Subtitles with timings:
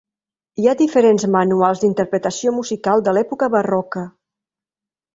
[0.63, 4.09] Hi ha diferents manuals d'interpretació musical de l'època barroca.